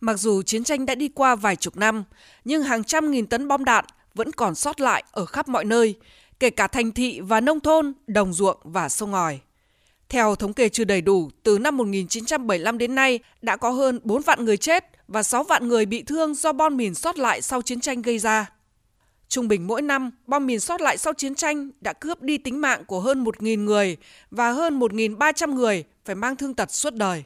Mặc 0.00 0.14
dù 0.18 0.42
chiến 0.42 0.64
tranh 0.64 0.86
đã 0.86 0.94
đi 0.94 1.08
qua 1.08 1.34
vài 1.34 1.56
chục 1.56 1.76
năm, 1.76 2.04
nhưng 2.44 2.62
hàng 2.62 2.84
trăm 2.84 3.10
nghìn 3.10 3.26
tấn 3.26 3.48
bom 3.48 3.64
đạn 3.64 3.84
vẫn 4.14 4.32
còn 4.32 4.54
sót 4.54 4.80
lại 4.80 5.04
ở 5.10 5.24
khắp 5.24 5.48
mọi 5.48 5.64
nơi, 5.64 5.94
kể 6.40 6.50
cả 6.50 6.66
thành 6.66 6.92
thị 6.92 7.20
và 7.20 7.40
nông 7.40 7.60
thôn, 7.60 7.92
đồng 8.06 8.32
ruộng 8.32 8.56
và 8.62 8.88
sông 8.88 9.10
ngòi. 9.10 9.40
Theo 10.08 10.34
thống 10.34 10.52
kê 10.52 10.68
chưa 10.68 10.84
đầy 10.84 11.00
đủ, 11.00 11.30
từ 11.42 11.58
năm 11.58 11.76
1975 11.76 12.78
đến 12.78 12.94
nay 12.94 13.18
đã 13.42 13.56
có 13.56 13.70
hơn 13.70 14.00
4 14.02 14.22
vạn 14.22 14.44
người 14.44 14.56
chết 14.56 14.84
và 15.08 15.22
6 15.22 15.44
vạn 15.44 15.68
người 15.68 15.86
bị 15.86 16.02
thương 16.02 16.34
do 16.34 16.52
bom 16.52 16.76
mìn 16.76 16.94
sót 16.94 17.18
lại 17.18 17.42
sau 17.42 17.62
chiến 17.62 17.80
tranh 17.80 18.02
gây 18.02 18.18
ra. 18.18 18.50
Trung 19.28 19.48
bình 19.48 19.66
mỗi 19.66 19.82
năm, 19.82 20.10
bom 20.26 20.46
mìn 20.46 20.60
sót 20.60 20.80
lại 20.80 20.98
sau 20.98 21.12
chiến 21.12 21.34
tranh 21.34 21.70
đã 21.80 21.92
cướp 21.92 22.22
đi 22.22 22.38
tính 22.38 22.60
mạng 22.60 22.84
của 22.84 23.00
hơn 23.00 23.24
1.000 23.24 23.64
người 23.64 23.96
và 24.30 24.50
hơn 24.52 24.80
1.300 24.80 25.54
người 25.54 25.84
phải 26.04 26.14
mang 26.14 26.36
thương 26.36 26.54
tật 26.54 26.72
suốt 26.72 26.94
đời. 26.94 27.24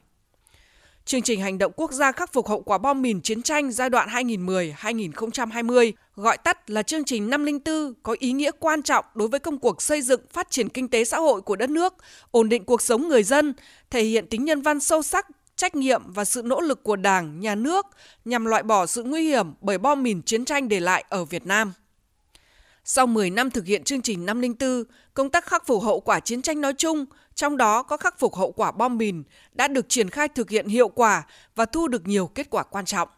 Chương 1.07 1.23
trình 1.23 1.41
hành 1.41 1.59
động 1.59 1.73
quốc 1.77 1.93
gia 1.93 2.13
khắc 2.13 2.33
phục 2.33 2.49
hậu 2.49 2.61
quả 2.61 2.79
bom 2.79 3.03
mìn 3.03 3.21
chiến 3.21 3.43
tranh 3.43 3.73
giai 3.73 3.91
đoạn 3.91 4.09
2010-2020, 4.09 5.93
gọi 6.17 6.39
tắt 6.39 6.71
là 6.71 6.83
chương 6.83 7.05
trình 7.05 7.31
504, 7.31 7.95
có 8.03 8.17
ý 8.19 8.33
nghĩa 8.33 8.51
quan 8.59 8.83
trọng 8.83 9.05
đối 9.15 9.29
với 9.29 9.41
công 9.41 9.59
cuộc 9.59 9.83
xây 9.83 10.03
dựng 10.03 10.21
phát 10.33 10.51
triển 10.51 10.69
kinh 10.69 10.89
tế 10.89 11.05
xã 11.05 11.19
hội 11.19 11.41
của 11.41 11.57
đất 11.57 11.71
nước, 11.71 11.95
ổn 12.31 12.49
định 12.49 12.65
cuộc 12.65 12.83
sống 12.83 13.09
người 13.09 13.23
dân, 13.23 13.55
thể 13.91 14.03
hiện 14.03 14.27
tính 14.27 14.45
nhân 14.45 14.63
văn 14.63 14.81
sâu 14.81 15.03
sắc, 15.03 15.27
trách 15.57 15.75
nhiệm 15.75 16.03
và 16.07 16.25
sự 16.25 16.43
nỗ 16.45 16.61
lực 16.61 16.83
của 16.83 16.97
Đảng, 16.97 17.41
Nhà 17.41 17.55
nước 17.55 17.87
nhằm 18.25 18.45
loại 18.45 18.63
bỏ 18.63 18.87
sự 18.87 19.03
nguy 19.03 19.23
hiểm 19.23 19.47
bởi 19.61 19.79
bom 19.79 20.03
mìn 20.03 20.23
chiến 20.23 20.45
tranh 20.45 20.69
để 20.69 20.81
lại 20.81 21.05
ở 21.09 21.25
Việt 21.25 21.47
Nam. 21.47 21.73
Sau 22.87 23.07
10 23.07 23.31
năm 23.31 23.51
thực 23.51 23.67
hiện 23.67 23.85
chương 23.85 24.03
trình 24.03 24.27
504, 24.27 24.85
công 25.15 25.31
tác 25.31 25.47
khắc 25.47 25.67
phục 25.67 25.83
hậu 25.83 26.01
quả 26.01 26.21
chiến 26.21 26.43
tranh 26.43 26.61
nói 26.61 26.75
chung, 26.79 27.05
trong 27.35 27.57
đó 27.57 27.83
có 27.83 27.97
khắc 27.97 28.19
phục 28.19 28.35
hậu 28.35 28.53
quả 28.53 28.73
bom 28.73 28.99
mìn, 28.99 29.23
đã 29.53 29.69
được 29.69 29.89
triển 29.89 30.11
khai 30.11 30.29
thực 30.29 30.51
hiện 30.51 30.67
hiệu 30.67 30.89
quả 30.89 31.23
và 31.55 31.65
thu 31.65 31.89
được 31.89 32.07
nhiều 32.07 32.27
kết 32.27 32.51
quả 32.51 32.63
quan 32.63 32.85
trọng. 32.85 33.09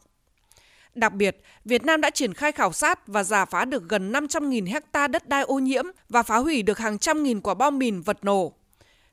Đặc 0.94 1.12
biệt, 1.12 1.36
Việt 1.64 1.84
Nam 1.84 2.00
đã 2.00 2.10
triển 2.10 2.34
khai 2.34 2.52
khảo 2.52 2.72
sát 2.72 3.06
và 3.06 3.24
giả 3.24 3.44
phá 3.44 3.64
được 3.64 3.88
gần 3.88 4.12
500.000 4.12 4.72
hecta 4.72 5.08
đất 5.08 5.28
đai 5.28 5.42
ô 5.42 5.58
nhiễm 5.58 5.84
và 6.08 6.22
phá 6.22 6.36
hủy 6.36 6.62
được 6.62 6.78
hàng 6.78 6.98
trăm 6.98 7.22
nghìn 7.22 7.40
quả 7.40 7.54
bom 7.54 7.78
mìn 7.78 8.00
vật 8.00 8.24
nổ. 8.24 8.52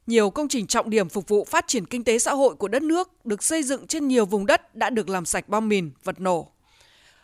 Nhiều 0.08 0.30
công 0.30 0.48
trình 0.48 0.68
trọng 0.68 0.90
điểm 0.90 1.10
phục 1.10 1.28
vụ 1.28 1.46
phát 1.46 1.68
triển 1.68 1.86
kinh 1.86 2.04
tế 2.04 2.20
xã 2.20 2.34
hội 2.34 2.56
của 2.56 2.68
đất 2.68 2.84
nước 2.84 3.26
được 3.26 3.44
xây 3.44 3.64
dựng 3.64 3.88
trên 3.88 4.08
nhiều 4.08 4.26
vùng 4.26 4.46
đất 4.46 4.76
đã 4.76 4.90
được 4.90 5.10
làm 5.10 5.26
sạch 5.26 5.50
bom 5.50 5.70
mìn, 5.70 5.92
vật 6.04 6.20
nổ 6.20 6.53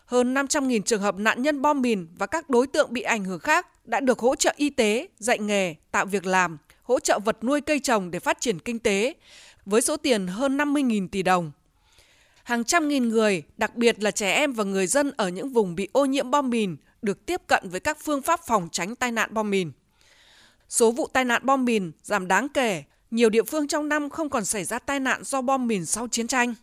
hơn 0.09 0.33
500.000 0.33 0.81
trường 0.81 1.01
hợp 1.01 1.15
nạn 1.17 1.41
nhân 1.41 1.61
bom 1.61 1.81
mìn 1.81 2.07
và 2.17 2.25
các 2.25 2.49
đối 2.49 2.67
tượng 2.67 2.93
bị 2.93 3.01
ảnh 3.01 3.23
hưởng 3.23 3.39
khác 3.39 3.87
đã 3.87 3.99
được 3.99 4.19
hỗ 4.19 4.35
trợ 4.35 4.53
y 4.55 4.69
tế, 4.69 5.07
dạy 5.17 5.39
nghề, 5.39 5.75
tạo 5.91 6.05
việc 6.05 6.25
làm, 6.25 6.57
hỗ 6.83 6.99
trợ 6.99 7.19
vật 7.25 7.43
nuôi 7.43 7.61
cây 7.61 7.79
trồng 7.79 8.11
để 8.11 8.19
phát 8.19 8.41
triển 8.41 8.59
kinh 8.59 8.79
tế, 8.79 9.13
với 9.65 9.81
số 9.81 9.97
tiền 9.97 10.27
hơn 10.27 10.57
50.000 10.57 11.07
tỷ 11.07 11.23
đồng. 11.23 11.51
Hàng 12.43 12.63
trăm 12.63 12.87
nghìn 12.87 13.09
người, 13.09 13.43
đặc 13.57 13.75
biệt 13.75 14.03
là 14.03 14.11
trẻ 14.11 14.31
em 14.33 14.53
và 14.53 14.63
người 14.63 14.87
dân 14.87 15.11
ở 15.17 15.29
những 15.29 15.49
vùng 15.49 15.75
bị 15.75 15.87
ô 15.91 16.05
nhiễm 16.05 16.31
bom 16.31 16.49
mìn, 16.49 16.75
được 17.01 17.25
tiếp 17.25 17.41
cận 17.47 17.69
với 17.69 17.79
các 17.79 17.97
phương 18.03 18.21
pháp 18.21 18.39
phòng 18.47 18.69
tránh 18.71 18.95
tai 18.95 19.11
nạn 19.11 19.33
bom 19.33 19.49
mìn. 19.49 19.71
Số 20.69 20.91
vụ 20.91 21.07
tai 21.13 21.25
nạn 21.25 21.41
bom 21.45 21.65
mìn 21.65 21.91
giảm 22.03 22.27
đáng 22.27 22.49
kể, 22.49 22.83
nhiều 23.11 23.29
địa 23.29 23.43
phương 23.43 23.67
trong 23.67 23.89
năm 23.89 24.09
không 24.09 24.29
còn 24.29 24.45
xảy 24.45 24.63
ra 24.63 24.79
tai 24.79 24.99
nạn 24.99 25.23
do 25.23 25.41
bom 25.41 25.67
mìn 25.67 25.85
sau 25.85 26.07
chiến 26.07 26.27
tranh. 26.27 26.55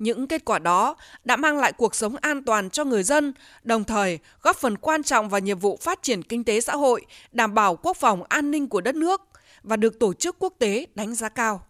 Những 0.00 0.26
kết 0.26 0.44
quả 0.44 0.58
đó 0.58 0.96
đã 1.24 1.36
mang 1.36 1.58
lại 1.58 1.72
cuộc 1.72 1.94
sống 1.94 2.16
an 2.20 2.44
toàn 2.44 2.70
cho 2.70 2.84
người 2.84 3.02
dân, 3.02 3.32
đồng 3.62 3.84
thời 3.84 4.18
góp 4.42 4.56
phần 4.56 4.76
quan 4.76 5.02
trọng 5.02 5.28
vào 5.28 5.40
nhiệm 5.40 5.58
vụ 5.58 5.78
phát 5.80 6.02
triển 6.02 6.22
kinh 6.22 6.44
tế 6.44 6.60
xã 6.60 6.76
hội, 6.76 7.06
đảm 7.32 7.54
bảo 7.54 7.76
quốc 7.76 7.96
phòng 7.96 8.22
an 8.28 8.50
ninh 8.50 8.68
của 8.68 8.80
đất 8.80 8.94
nước 8.94 9.22
và 9.62 9.76
được 9.76 9.98
tổ 9.98 10.14
chức 10.14 10.36
quốc 10.38 10.54
tế 10.58 10.86
đánh 10.94 11.14
giá 11.14 11.28
cao. 11.28 11.66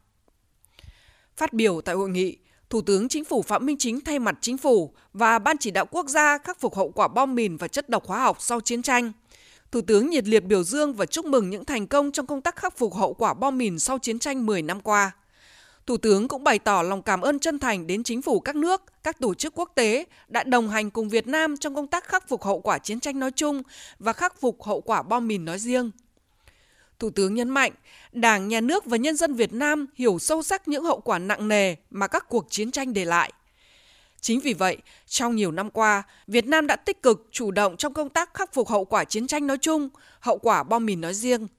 Phát 1.36 1.52
biểu 1.52 1.80
tại 1.80 1.94
hội 1.94 2.08
nghị, 2.08 2.36
Thủ 2.70 2.80
tướng 2.82 3.08
Chính 3.08 3.24
phủ 3.24 3.42
Phạm 3.42 3.66
Minh 3.66 3.76
Chính 3.78 4.00
thay 4.00 4.18
mặt 4.18 4.38
Chính 4.40 4.58
phủ 4.58 4.94
và 5.12 5.38
Ban 5.38 5.58
chỉ 5.58 5.70
đạo 5.70 5.86
quốc 5.90 6.08
gia 6.08 6.38
khắc 6.38 6.60
phục 6.60 6.76
hậu 6.76 6.90
quả 6.90 7.08
bom 7.08 7.34
mìn 7.34 7.56
và 7.56 7.68
chất 7.68 7.88
độc 7.88 8.06
hóa 8.06 8.22
học 8.22 8.36
sau 8.40 8.60
chiến 8.60 8.82
tranh. 8.82 9.12
Thủ 9.72 9.80
tướng 9.80 10.10
nhiệt 10.10 10.28
liệt 10.28 10.44
biểu 10.44 10.64
dương 10.64 10.94
và 10.94 11.06
chúc 11.06 11.24
mừng 11.24 11.50
những 11.50 11.64
thành 11.64 11.86
công 11.86 12.12
trong 12.12 12.26
công 12.26 12.40
tác 12.40 12.56
khắc 12.56 12.78
phục 12.78 12.94
hậu 12.94 13.14
quả 13.14 13.34
bom 13.34 13.58
mìn 13.58 13.78
sau 13.78 13.98
chiến 13.98 14.18
tranh 14.18 14.46
10 14.46 14.62
năm 14.62 14.80
qua. 14.80 15.12
Thủ 15.86 15.96
tướng 15.96 16.28
cũng 16.28 16.44
bày 16.44 16.58
tỏ 16.58 16.82
lòng 16.82 17.02
cảm 17.02 17.20
ơn 17.20 17.38
chân 17.38 17.58
thành 17.58 17.86
đến 17.86 18.02
chính 18.02 18.22
phủ 18.22 18.40
các 18.40 18.56
nước, 18.56 18.82
các 19.02 19.18
tổ 19.18 19.34
chức 19.34 19.54
quốc 19.58 19.72
tế 19.74 20.04
đã 20.28 20.42
đồng 20.42 20.68
hành 20.68 20.90
cùng 20.90 21.08
Việt 21.08 21.26
Nam 21.26 21.56
trong 21.56 21.74
công 21.74 21.86
tác 21.86 22.04
khắc 22.04 22.28
phục 22.28 22.44
hậu 22.44 22.60
quả 22.60 22.78
chiến 22.78 23.00
tranh 23.00 23.18
nói 23.18 23.30
chung 23.30 23.62
và 23.98 24.12
khắc 24.12 24.40
phục 24.40 24.62
hậu 24.62 24.80
quả 24.80 25.02
bom 25.02 25.28
mìn 25.28 25.44
nói 25.44 25.58
riêng. 25.58 25.90
Thủ 26.98 27.10
tướng 27.10 27.34
nhấn 27.34 27.48
mạnh, 27.48 27.72
Đảng, 28.12 28.48
Nhà 28.48 28.60
nước 28.60 28.84
và 28.84 28.96
nhân 28.96 29.16
dân 29.16 29.34
Việt 29.34 29.52
Nam 29.52 29.86
hiểu 29.94 30.18
sâu 30.18 30.42
sắc 30.42 30.68
những 30.68 30.84
hậu 30.84 31.00
quả 31.00 31.18
nặng 31.18 31.48
nề 31.48 31.74
mà 31.90 32.06
các 32.06 32.28
cuộc 32.28 32.46
chiến 32.50 32.70
tranh 32.70 32.92
để 32.92 33.04
lại. 33.04 33.32
Chính 34.20 34.40
vì 34.40 34.54
vậy, 34.54 34.76
trong 35.06 35.36
nhiều 35.36 35.50
năm 35.50 35.70
qua, 35.70 36.02
Việt 36.26 36.46
Nam 36.46 36.66
đã 36.66 36.76
tích 36.76 37.02
cực 37.02 37.28
chủ 37.30 37.50
động 37.50 37.76
trong 37.76 37.94
công 37.94 38.08
tác 38.08 38.34
khắc 38.34 38.54
phục 38.54 38.68
hậu 38.68 38.84
quả 38.84 39.04
chiến 39.04 39.26
tranh 39.26 39.46
nói 39.46 39.58
chung, 39.60 39.88
hậu 40.20 40.38
quả 40.38 40.62
bom 40.62 40.86
mìn 40.86 41.00
nói 41.00 41.14
riêng– 41.14 41.46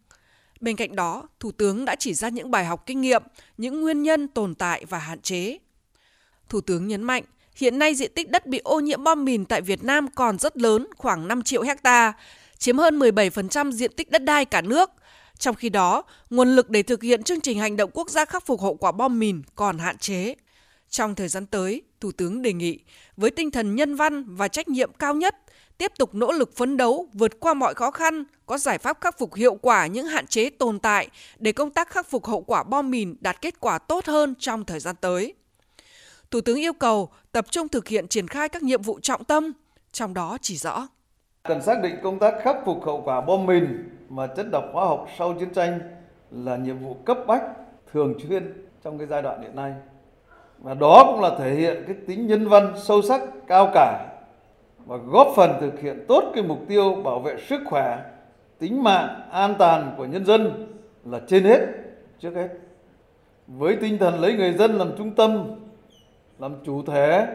Bên 0.61 0.75
cạnh 0.75 0.95
đó, 0.95 1.27
Thủ 1.39 1.51
tướng 1.51 1.85
đã 1.85 1.95
chỉ 1.95 2.13
ra 2.13 2.29
những 2.29 2.51
bài 2.51 2.65
học 2.65 2.83
kinh 2.85 3.01
nghiệm, 3.01 3.23
những 3.57 3.81
nguyên 3.81 4.03
nhân 4.03 4.27
tồn 4.27 4.55
tại 4.55 4.85
và 4.89 4.99
hạn 4.99 5.21
chế. 5.21 5.57
Thủ 6.49 6.61
tướng 6.61 6.87
nhấn 6.87 7.03
mạnh, 7.03 7.23
hiện 7.55 7.79
nay 7.79 7.95
diện 7.95 8.11
tích 8.15 8.29
đất 8.29 8.47
bị 8.47 8.61
ô 8.63 8.79
nhiễm 8.79 9.03
bom 9.03 9.25
mìn 9.25 9.45
tại 9.45 9.61
Việt 9.61 9.83
Nam 9.83 10.07
còn 10.15 10.39
rất 10.39 10.57
lớn, 10.57 10.87
khoảng 10.97 11.27
5 11.27 11.43
triệu 11.43 11.61
hecta, 11.61 12.13
chiếm 12.57 12.77
hơn 12.77 12.99
17% 12.99 13.71
diện 13.71 13.91
tích 13.95 14.11
đất 14.11 14.23
đai 14.23 14.45
cả 14.45 14.61
nước. 14.61 14.89
Trong 15.37 15.55
khi 15.55 15.69
đó, 15.69 16.03
nguồn 16.29 16.55
lực 16.55 16.69
để 16.69 16.83
thực 16.83 17.03
hiện 17.03 17.23
chương 17.23 17.41
trình 17.41 17.59
hành 17.59 17.77
động 17.77 17.89
quốc 17.93 18.09
gia 18.09 18.25
khắc 18.25 18.45
phục 18.45 18.61
hậu 18.61 18.75
quả 18.75 18.91
bom 18.91 19.19
mìn 19.19 19.41
còn 19.55 19.77
hạn 19.77 19.97
chế. 19.97 20.35
Trong 20.89 21.15
thời 21.15 21.27
gian 21.27 21.45
tới, 21.45 21.81
Thủ 22.01 22.11
tướng 22.11 22.41
đề 22.41 22.53
nghị 22.53 22.79
với 23.17 23.31
tinh 23.31 23.51
thần 23.51 23.75
nhân 23.75 23.95
văn 23.95 24.35
và 24.35 24.47
trách 24.47 24.67
nhiệm 24.67 24.91
cao 24.99 25.15
nhất 25.15 25.35
tiếp 25.77 25.91
tục 25.97 26.15
nỗ 26.15 26.31
lực 26.31 26.55
phấn 26.55 26.77
đấu 26.77 27.07
vượt 27.13 27.39
qua 27.39 27.53
mọi 27.53 27.73
khó 27.73 27.91
khăn, 27.91 28.23
có 28.45 28.57
giải 28.57 28.77
pháp 28.77 28.97
khắc 29.01 29.19
phục 29.19 29.35
hiệu 29.35 29.55
quả 29.55 29.87
những 29.87 30.07
hạn 30.07 30.27
chế 30.27 30.49
tồn 30.49 30.79
tại 30.79 31.09
để 31.39 31.51
công 31.51 31.69
tác 31.69 31.89
khắc 31.89 32.09
phục 32.09 32.25
hậu 32.25 32.41
quả 32.41 32.63
bom 32.63 32.91
mìn 32.91 33.15
đạt 33.19 33.41
kết 33.41 33.59
quả 33.59 33.79
tốt 33.79 34.05
hơn 34.05 34.35
trong 34.39 34.65
thời 34.65 34.79
gian 34.79 34.95
tới. 35.01 35.33
Thủ 36.31 36.41
tướng 36.41 36.59
yêu 36.59 36.73
cầu 36.73 37.09
tập 37.31 37.45
trung 37.51 37.67
thực 37.67 37.87
hiện 37.87 38.07
triển 38.07 38.27
khai 38.27 38.49
các 38.49 38.63
nhiệm 38.63 38.81
vụ 38.81 38.99
trọng 38.99 39.23
tâm, 39.23 39.51
trong 39.91 40.13
đó 40.13 40.37
chỉ 40.41 40.57
rõ 40.57 40.87
cần 41.43 41.61
xác 41.61 41.81
định 41.83 41.95
công 42.03 42.19
tác 42.19 42.33
khắc 42.43 42.55
phục 42.65 42.85
hậu 42.85 43.01
quả 43.05 43.21
bom 43.21 43.45
mìn 43.45 43.89
và 44.09 44.27
chất 44.27 44.45
độc 44.51 44.63
hóa 44.73 44.85
học 44.85 45.07
sau 45.17 45.33
chiến 45.39 45.49
tranh 45.53 45.79
là 46.31 46.57
nhiệm 46.57 46.79
vụ 46.79 46.93
cấp 47.05 47.17
bách 47.27 47.43
thường 47.91 48.19
xuyên 48.27 48.67
trong 48.83 48.97
cái 48.97 49.07
giai 49.07 49.21
đoạn 49.21 49.41
hiện 49.41 49.55
nay 49.55 49.73
và 50.61 50.73
đó 50.73 51.03
cũng 51.11 51.21
là 51.21 51.31
thể 51.39 51.53
hiện 51.53 51.83
cái 51.87 51.95
tính 52.07 52.27
nhân 52.27 52.47
văn 52.47 52.73
sâu 52.77 53.01
sắc 53.01 53.21
cao 53.47 53.71
cả 53.73 54.07
và 54.85 54.97
góp 54.97 55.27
phần 55.35 55.51
thực 55.61 55.79
hiện 55.79 56.05
tốt 56.07 56.31
cái 56.33 56.43
mục 56.43 56.59
tiêu 56.67 56.95
bảo 56.95 57.19
vệ 57.19 57.37
sức 57.47 57.61
khỏe, 57.65 57.97
tính 58.59 58.83
mạng, 58.83 59.21
an 59.31 59.55
toàn 59.59 59.93
của 59.97 60.05
nhân 60.05 60.25
dân 60.25 60.67
là 61.05 61.19
trên 61.27 61.43
hết, 61.43 61.59
trước 62.19 62.35
hết. 62.35 62.47
Với 63.47 63.75
tinh 63.75 63.97
thần 63.97 64.21
lấy 64.21 64.33
người 64.33 64.53
dân 64.53 64.77
làm 64.77 64.91
trung 64.97 65.11
tâm, 65.11 65.43
làm 66.39 66.55
chủ 66.65 66.83
thể, 66.83 67.27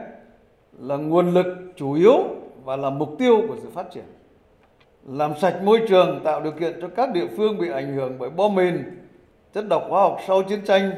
là 0.79 0.97
nguồn 0.97 1.33
lực 1.33 1.47
chủ 1.75 1.93
yếu 1.93 2.17
và 2.63 2.75
là 2.75 2.89
mục 2.89 3.15
tiêu 3.19 3.41
của 3.47 3.55
sự 3.63 3.69
phát 3.73 3.91
triển. 3.91 4.03
Làm 5.07 5.31
sạch 5.41 5.63
môi 5.63 5.81
trường, 5.89 6.23
tạo 6.23 6.41
điều 6.41 6.51
kiện 6.51 6.81
cho 6.81 6.87
các 6.87 7.11
địa 7.13 7.27
phương 7.37 7.57
bị 7.57 7.71
ảnh 7.71 7.95
hưởng 7.95 8.15
bởi 8.19 8.29
bom 8.29 8.55
mìn, 8.55 8.83
chất 9.53 9.67
độc 9.69 9.83
hóa 9.89 10.01
học 10.01 10.19
sau 10.27 10.43
chiến 10.43 10.59
tranh, 10.65 10.91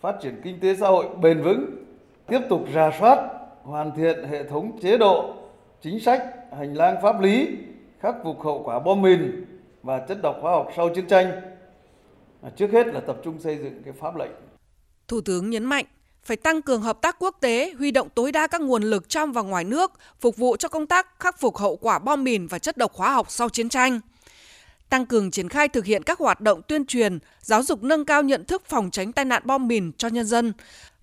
phát 0.00 0.16
triển 0.22 0.40
kinh 0.44 0.60
tế 0.60 0.76
xã 0.76 0.88
hội 0.88 1.06
bền 1.20 1.42
vững, 1.42 1.66
tiếp 2.26 2.40
tục 2.48 2.64
rà 2.74 2.90
soát, 3.00 3.28
hoàn 3.62 3.92
thiện 3.96 4.24
hệ 4.30 4.44
thống 4.44 4.78
chế 4.82 4.98
độ 4.98 5.34
chính 5.82 6.00
sách, 6.00 6.22
hành 6.58 6.74
lang 6.74 6.96
pháp 7.02 7.20
lý 7.20 7.48
khắc 8.00 8.14
phục 8.24 8.42
hậu 8.42 8.62
quả 8.64 8.78
bom 8.78 9.02
mìn 9.02 9.44
và 9.82 9.98
chất 10.08 10.18
độc 10.22 10.36
hóa 10.40 10.52
học 10.52 10.68
sau 10.76 10.88
chiến 10.94 11.06
tranh. 11.06 11.40
À, 12.42 12.50
trước 12.56 12.72
hết 12.72 12.86
là 12.86 13.00
tập 13.00 13.16
trung 13.24 13.40
xây 13.40 13.58
dựng 13.58 13.82
cái 13.84 13.94
pháp 14.00 14.16
lệnh. 14.16 14.30
Thủ 15.08 15.20
tướng 15.20 15.50
nhấn 15.50 15.64
mạnh 15.64 15.84
phải 16.22 16.36
tăng 16.36 16.62
cường 16.62 16.82
hợp 16.82 17.00
tác 17.02 17.16
quốc 17.18 17.36
tế, 17.40 17.72
huy 17.78 17.90
động 17.90 18.08
tối 18.14 18.32
đa 18.32 18.46
các 18.46 18.60
nguồn 18.60 18.82
lực 18.82 19.08
trong 19.08 19.32
và 19.32 19.42
ngoài 19.42 19.64
nước, 19.64 19.92
phục 20.20 20.36
vụ 20.36 20.56
cho 20.56 20.68
công 20.68 20.86
tác 20.86 21.20
khắc 21.20 21.40
phục 21.40 21.56
hậu 21.56 21.76
quả 21.76 21.98
bom 21.98 22.24
mìn 22.24 22.46
và 22.46 22.58
chất 22.58 22.76
độc 22.76 22.92
hóa 22.94 23.12
học 23.12 23.26
sau 23.30 23.48
chiến 23.48 23.68
tranh. 23.68 24.00
Tăng 24.90 25.06
cường 25.06 25.30
triển 25.30 25.48
khai 25.48 25.68
thực 25.68 25.84
hiện 25.84 26.02
các 26.02 26.18
hoạt 26.18 26.40
động 26.40 26.62
tuyên 26.68 26.86
truyền, 26.86 27.18
giáo 27.40 27.62
dục 27.62 27.82
nâng 27.82 28.04
cao 28.04 28.22
nhận 28.22 28.44
thức 28.44 28.62
phòng 28.68 28.90
tránh 28.90 29.12
tai 29.12 29.24
nạn 29.24 29.42
bom 29.44 29.68
mìn 29.68 29.92
cho 29.92 30.08
nhân 30.08 30.26
dân, 30.26 30.52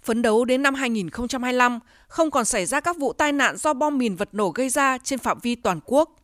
phấn 0.04 0.22
đấu 0.22 0.46
đến 0.46 0.62
năm 0.62 0.76
2025 0.76 1.80
không 2.08 2.32
còn 2.32 2.46
xảy 2.46 2.66
ra 2.66 2.80
các 2.80 2.98
vụ 2.98 3.14
tai 3.14 3.32
nạn 3.32 3.58
do 3.58 3.74
bom 3.74 3.98
mìn 3.98 4.16
vật 4.16 4.30
nổ 4.32 4.50
gây 4.50 4.70
ra 4.70 4.98
trên 5.04 5.20
phạm 5.20 5.40
vi 5.42 5.56
toàn 5.56 5.80
quốc. 5.86 6.16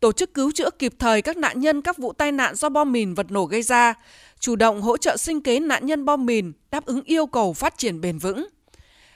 Tổ 0.00 0.12
chức 0.12 0.34
cứu 0.34 0.52
chữa 0.52 0.70
kịp 0.70 0.94
thời 0.98 1.22
các 1.22 1.36
nạn 1.36 1.60
nhân 1.60 1.82
các 1.82 1.98
vụ 1.98 2.12
tai 2.12 2.32
nạn 2.32 2.54
do 2.54 2.68
bom 2.68 2.92
mìn 2.92 3.14
vật 3.14 3.30
nổ 3.30 3.44
gây 3.44 3.62
ra, 3.62 3.94
chủ 4.40 4.56
động 4.56 4.82
hỗ 4.82 4.96
trợ 4.96 5.16
sinh 5.16 5.40
kế 5.40 5.60
nạn 5.60 5.86
nhân 5.86 6.04
bom 6.04 6.26
mìn 6.26 6.52
đáp 6.70 6.86
ứng 6.86 7.02
yêu 7.04 7.26
cầu 7.26 7.52
phát 7.52 7.78
triển 7.78 8.00
bền 8.00 8.18
vững. 8.18 8.46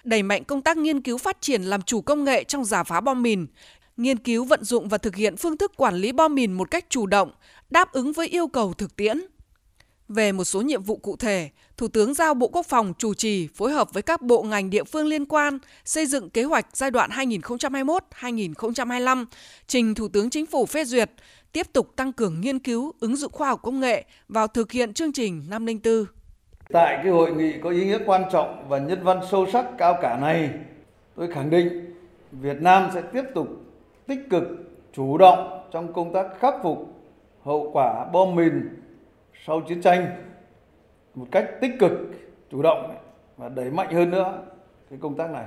Đẩy 0.05 0.23
mạnh 0.23 0.44
công 0.44 0.62
tác 0.62 0.76
nghiên 0.76 1.00
cứu 1.00 1.19
phát 1.19 1.40
triển 1.40 1.62
làm 1.62 1.82
chủ 1.82 2.00
công 2.00 2.25
nghệ 2.25 2.44
trong 2.44 2.64
giả 2.64 2.82
phá 2.82 3.00
bom 3.00 3.23
mìn, 3.23 3.46
nghiên 3.99 4.19
cứu 4.19 4.45
vận 4.45 4.65
dụng 4.65 4.89
và 4.89 4.99
thực 4.99 5.17
hiện 5.17 5.37
phương 5.37 5.56
thức 5.56 5.73
quản 5.77 5.95
lý 5.95 6.12
bom 6.12 6.35
mìn 6.35 6.53
một 6.53 6.71
cách 6.71 6.85
chủ 6.89 7.06
động, 7.06 7.31
đáp 7.71 7.93
ứng 7.93 8.12
với 8.12 8.29
yêu 8.29 8.49
cầu 8.49 8.73
thực 8.73 8.97
tiễn 8.97 9.21
Về 10.09 10.33
một 10.33 10.45
số 10.45 10.62
nhiệm 10.62 10.83
vụ 10.83 10.97
cụ 10.97 11.17
thể, 11.17 11.50
Thủ 11.77 11.89
tướng 11.89 12.15
giao 12.15 12.35
Bộ 12.35 12.49
Quốc 12.49 12.67
phòng 12.67 12.93
chủ 12.99 13.15
trì 13.15 13.49
phối 13.55 13.73
hợp 13.73 13.93
với 13.93 14.03
các 14.03 14.23
bộ 14.23 14.43
ngành 14.43 14.71
địa 14.71 14.85
phương 14.85 15.06
liên 15.06 15.27
quan 15.27 15.59
xây 15.85 16.06
dựng 16.06 16.31
kế 16.31 16.43
hoạch 16.43 16.67
giai 16.73 16.91
đoạn 16.91 17.11
2021-2025, 17.11 19.25
trình 19.67 19.95
Thủ 19.95 20.09
tướng 20.09 20.31
Chính 20.31 20.47
phủ 20.47 20.67
phê 20.67 20.85
duyệt, 20.85 21.11
tiếp 21.53 21.73
tục 21.73 21.97
tăng 21.97 22.12
cường 22.12 22.41
nghiên 22.41 22.59
cứu, 22.59 22.93
ứng 23.00 23.17
dụng 23.17 23.33
khoa 23.33 23.49
học 23.49 23.61
công 23.62 23.81
nghệ 23.81 24.05
vào 24.29 24.47
thực 24.47 24.73
hiện 24.73 24.95
chương 24.95 25.12
trình 25.12 25.45
504. 25.50 26.05
Tại 26.73 26.99
cái 27.03 27.12
hội 27.12 27.33
nghị 27.33 27.53
có 27.62 27.71
ý 27.71 27.85
nghĩa 27.85 27.99
quan 28.06 28.23
trọng 28.33 28.69
và 28.69 28.79
nhân 28.79 29.03
văn 29.03 29.21
sâu 29.31 29.47
sắc 29.53 29.67
cao 29.79 29.99
cả 30.03 30.19
này, 30.21 30.50
tôi 31.17 31.33
khẳng 31.33 31.50
định 31.50 31.95
Việt 32.33 32.61
Nam 32.61 32.91
sẽ 32.95 33.03
tiếp 33.12 33.23
tục 33.35 33.49
tích 34.08 34.31
cực, 34.31 34.43
chủ 34.93 35.19
động 35.19 35.60
trong 35.70 35.93
công 35.93 36.12
tác 36.12 36.26
khắc 36.38 36.55
phục 36.62 36.78
hậu 37.44 37.70
quả 37.72 38.05
bom 38.12 38.34
mìn 38.34 38.82
sau 39.46 39.60
chiến 39.60 39.82
tranh 39.82 40.06
một 41.14 41.26
cách 41.31 41.50
tích 41.60 41.72
cực, 41.78 41.93
chủ 42.50 42.62
động 42.62 42.94
và 43.37 43.49
đẩy 43.49 43.70
mạnh 43.70 43.93
hơn 43.93 44.10
nữa 44.10 44.38
cái 44.90 44.99
công 45.02 45.14
tác 45.14 45.31
này. 45.31 45.44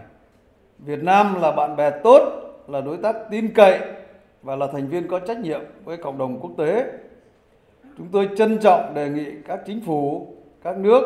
Việt 0.79 1.03
Nam 1.03 1.41
là 1.41 1.51
bạn 1.51 1.75
bè 1.75 1.89
tốt, 2.03 2.21
là 2.67 2.81
đối 2.81 2.97
tác 2.97 3.15
tin 3.31 3.53
cậy 3.53 3.79
và 4.41 4.55
là 4.55 4.67
thành 4.67 4.87
viên 4.87 5.07
có 5.07 5.19
trách 5.19 5.39
nhiệm 5.39 5.61
với 5.83 5.97
cộng 5.97 6.17
đồng 6.17 6.39
quốc 6.39 6.51
tế. 6.57 6.85
Chúng 7.97 8.07
tôi 8.11 8.29
trân 8.37 8.57
trọng 8.57 8.93
đề 8.93 9.09
nghị 9.09 9.31
các 9.47 9.59
chính 9.65 9.81
phủ, 9.85 10.27
các 10.63 10.77
nước, 10.77 11.03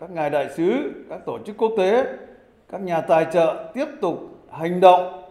các 0.00 0.10
ngài 0.10 0.30
đại 0.30 0.48
sứ, 0.56 0.92
các 1.08 1.20
tổ 1.26 1.38
chức 1.38 1.56
quốc 1.58 1.72
tế, 1.78 2.04
các 2.68 2.80
nhà 2.80 3.00
tài 3.00 3.26
trợ 3.32 3.70
tiếp 3.74 3.86
tục 4.00 4.18
hành 4.50 4.80
động 4.80 5.29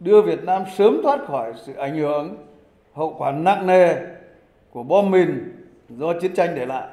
đưa 0.00 0.22
Việt 0.22 0.44
Nam 0.44 0.62
sớm 0.76 1.00
thoát 1.02 1.24
khỏi 1.26 1.52
sự 1.56 1.74
ảnh 1.74 1.96
hưởng 1.96 2.36
hậu 2.94 3.14
quả 3.18 3.32
nặng 3.32 3.66
nề 3.66 3.94
của 4.70 4.82
bom 4.82 5.10
mìn 5.10 5.54
do 5.88 6.12
chiến 6.20 6.34
tranh 6.34 6.54
để 6.54 6.66
lại. 6.66 6.88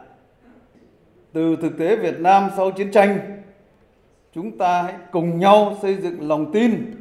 Từ 1.34 1.56
thực 1.62 1.78
tế 1.78 1.96
Việt 1.96 2.20
Nam 2.20 2.50
sau 2.58 2.72
chiến 2.72 2.92
tranh, 2.92 3.42
chúng 4.34 4.58
ta 4.58 4.82
hãy 4.82 4.94
cùng 5.12 5.40
nhau 5.40 5.78
xây 5.82 5.96
dựng 5.96 6.28
lòng 6.28 6.52
tin, 6.52 6.96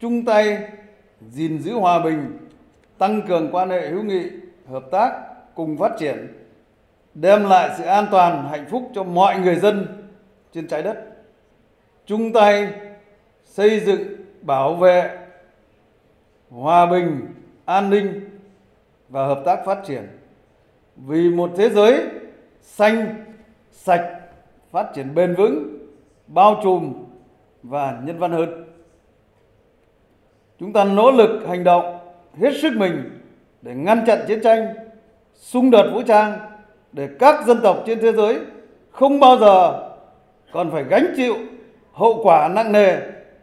chung 0.00 0.24
tay 0.24 0.58
gìn 1.30 1.58
giữ 1.58 1.72
hòa 1.72 1.98
bình, 2.04 2.38
tăng 2.98 3.22
cường 3.28 3.48
quan 3.52 3.70
hệ 3.70 3.88
hữu 3.88 4.02
nghị, 4.02 4.30
hợp 4.68 4.84
tác 4.90 5.12
cùng 5.54 5.76
phát 5.76 5.92
triển, 5.98 6.28
đem 7.14 7.44
lại 7.44 7.70
sự 7.78 7.84
an 7.84 8.06
toàn, 8.10 8.48
hạnh 8.50 8.66
phúc 8.70 8.90
cho 8.94 9.02
mọi 9.04 9.38
người 9.38 9.56
dân 9.56 9.86
trên 10.52 10.68
trái 10.68 10.82
đất. 10.82 11.04
Chung 12.06 12.32
tay 12.32 12.68
xây 13.44 13.80
dựng, 13.80 14.02
bảo 14.42 14.74
vệ 14.74 15.18
hòa 16.54 16.86
bình, 16.86 17.20
an 17.64 17.90
ninh 17.90 18.20
và 19.08 19.26
hợp 19.26 19.42
tác 19.44 19.64
phát 19.66 19.78
triển 19.86 20.08
vì 20.96 21.30
một 21.30 21.50
thế 21.56 21.70
giới 21.70 22.00
xanh, 22.60 23.24
sạch, 23.70 24.20
phát 24.70 24.86
triển 24.94 25.14
bền 25.14 25.34
vững, 25.34 25.78
bao 26.26 26.60
trùm 26.62 26.94
và 27.62 28.00
nhân 28.04 28.18
văn 28.18 28.32
hơn. 28.32 28.64
Chúng 30.58 30.72
ta 30.72 30.84
nỗ 30.84 31.10
lực 31.10 31.46
hành 31.48 31.64
động 31.64 31.98
hết 32.40 32.52
sức 32.62 32.72
mình 32.76 33.20
để 33.62 33.74
ngăn 33.74 34.04
chặn 34.06 34.18
chiến 34.28 34.40
tranh, 34.42 34.74
xung 35.34 35.70
đột 35.70 35.86
vũ 35.92 36.02
trang 36.02 36.38
để 36.92 37.08
các 37.18 37.46
dân 37.46 37.58
tộc 37.62 37.82
trên 37.86 37.98
thế 38.00 38.12
giới 38.12 38.38
không 38.90 39.20
bao 39.20 39.38
giờ 39.38 39.88
còn 40.52 40.70
phải 40.70 40.84
gánh 40.84 41.06
chịu 41.16 41.34
hậu 41.92 42.20
quả 42.24 42.48
nặng 42.48 42.72
nề, 42.72 42.96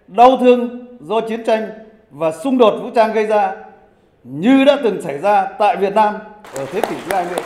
đau 0.08 0.38
thương 0.38 0.86
do 1.00 1.22
chiến 1.22 1.44
tranh 1.44 1.70
và 2.12 2.32
xung 2.32 2.58
đột 2.58 2.80
vũ 2.82 2.90
trang 2.96 3.14
gây 3.14 3.26
ra 3.26 3.56
như 4.24 4.64
đã 4.64 4.78
từng 4.84 5.02
xảy 5.02 5.18
ra 5.18 5.46
tại 5.60 5.78
Việt 5.78 5.94
Nam 5.96 6.16
ở 6.56 6.66
thế 6.66 6.82
kỷ 6.82 6.96
thứ 7.08 7.16
20. 7.16 7.38